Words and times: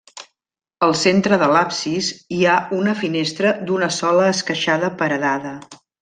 Al 0.85 0.93
centre 1.01 1.37
de 1.43 1.49
l'absis 1.51 2.07
hi 2.37 2.41
ha 2.51 2.55
una 2.79 2.95
finestra 3.05 3.51
d'una 3.67 3.91
sola 4.01 4.27
esqueixada 4.35 4.91
paredada. 5.03 5.53